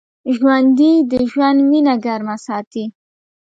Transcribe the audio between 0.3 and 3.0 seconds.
ژوندي د ژوند وینه ګرمه ساتي